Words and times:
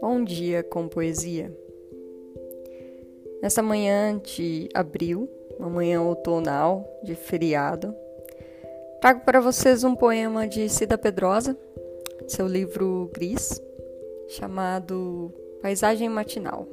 Bom 0.00 0.24
dia 0.24 0.62
com 0.62 0.88
poesia. 0.88 1.50
Nessa 3.42 3.62
manhã 3.62 4.18
de 4.18 4.68
abril, 4.74 5.28
uma 5.58 5.70
manhã 5.70 6.02
outonal 6.02 6.84
de 7.02 7.14
feriado, 7.14 7.94
trago 9.00 9.24
para 9.24 9.40
vocês 9.40 9.82
um 9.82 9.94
poema 9.94 10.46
de 10.46 10.68
Cida 10.68 10.98
Pedrosa, 10.98 11.56
seu 12.28 12.46
livro 12.46 13.10
Gris, 13.14 13.60
chamado 14.28 15.32
Paisagem 15.62 16.08
Matinal. 16.08 16.68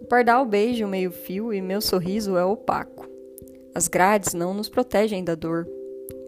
O 0.00 0.04
pardal 0.04 0.44
beija 0.44 0.84
o 0.84 0.88
meio-fio 0.88 1.52
e 1.54 1.62
meu 1.62 1.80
sorriso 1.80 2.36
é 2.36 2.44
opaco. 2.44 3.09
As 3.74 3.86
grades 3.86 4.34
não 4.34 4.52
nos 4.52 4.68
protegem 4.68 5.22
da 5.22 5.34
dor, 5.34 5.66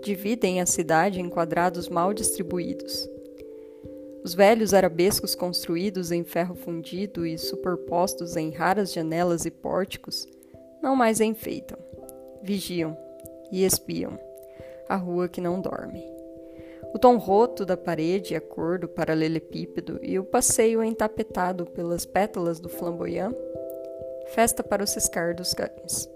dividem 0.03 0.61
a 0.61 0.67
cidade 0.67 1.21
em 1.21 1.29
quadrados 1.29 1.89
mal 1.89 2.15
distribuídos. 2.15 3.09
Os 4.25 4.35
velhos 4.35 4.73
arabescos 4.73 5.35
construídos 5.35 6.13
em 6.13 6.23
ferro 6.23 6.55
fundido 6.55 7.27
e 7.27 7.37
superpostos 7.37 8.37
em 8.37 8.51
raras 8.51 8.93
janelas 8.93 9.45
e 9.45 9.51
pórticos 9.51 10.29
não 10.81 10.95
mais 10.95 11.21
enfeitam, 11.21 11.79
vigiam 12.43 12.97
e 13.51 13.65
espiam 13.65 14.19
a 14.89 14.97
rua 14.97 15.29
que 15.29 15.41
não 15.41 15.61
dorme. 15.61 16.05
O 16.95 16.99
tom 16.99 17.17
roto 17.17 17.65
da 17.65 17.77
parede, 17.77 18.37
a 18.37 18.41
cor 18.41 18.79
do 18.79 18.87
paralelepípedo 18.87 19.99
e 20.03 20.19
o 20.19 20.25
passeio 20.25 20.83
entapetado 20.85 21.65
pelas 21.67 22.05
pétalas 22.05 22.61
do 22.61 22.69
flamboyant, 22.69 23.35
festa 24.35 24.63
para 24.63 24.85
o 24.85 24.87
ciscar 24.87 25.35
dos 25.35 25.55
cães. 25.55 26.09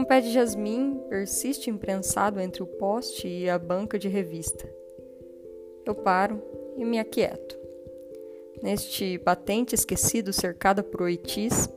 Um 0.00 0.04
pé 0.06 0.22
de 0.22 0.32
jasmim 0.32 0.98
persiste 1.10 1.68
imprensado 1.68 2.40
entre 2.40 2.62
o 2.62 2.66
poste 2.66 3.28
e 3.28 3.50
a 3.50 3.58
banca 3.58 3.98
de 3.98 4.08
revista. 4.08 4.66
Eu 5.84 5.94
paro 5.94 6.42
e 6.78 6.86
me 6.86 6.98
aquieto. 6.98 7.54
Neste 8.62 9.18
batente 9.18 9.74
esquecido 9.74 10.32
cercada 10.32 10.82
por 10.82 11.02
oitis, 11.02 11.68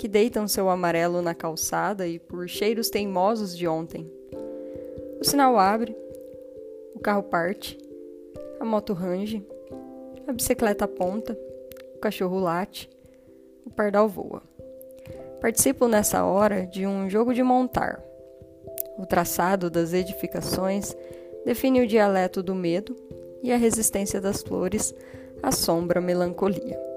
que 0.00 0.08
deitam 0.08 0.48
seu 0.48 0.68
amarelo 0.68 1.22
na 1.22 1.32
calçada 1.32 2.08
e 2.08 2.18
por 2.18 2.48
cheiros 2.48 2.90
teimosos 2.90 3.56
de 3.56 3.68
ontem. 3.68 4.12
O 5.20 5.24
sinal 5.24 5.56
abre, 5.56 5.96
o 6.96 6.98
carro 6.98 7.22
parte, 7.22 7.78
a 8.58 8.64
moto 8.64 8.94
range, 8.94 9.46
a 10.26 10.32
bicicleta 10.32 10.86
aponta, 10.86 11.38
o 11.94 12.00
cachorro 12.00 12.40
late, 12.40 12.90
o 13.64 13.70
pardal 13.70 14.08
voa. 14.08 14.49
Participo 15.40 15.88
nessa 15.88 16.24
hora 16.24 16.66
de 16.66 16.86
um 16.86 17.08
jogo 17.08 17.32
de 17.32 17.42
montar. 17.42 18.02
O 18.98 19.06
traçado 19.06 19.70
das 19.70 19.94
edificações 19.94 20.94
define 21.44 21.80
o 21.80 21.86
dialeto 21.86 22.42
do 22.42 22.54
medo 22.54 22.94
e 23.42 23.52
a 23.52 23.56
resistência 23.56 24.20
das 24.20 24.42
flores 24.42 24.94
assombra 25.42 25.98
a 25.98 26.02
melancolia. 26.02 26.89